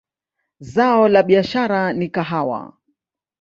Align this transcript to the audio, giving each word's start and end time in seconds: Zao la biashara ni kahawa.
Zao 0.59 1.07
la 1.07 1.23
biashara 1.23 1.93
ni 1.93 2.09
kahawa. 2.09 2.77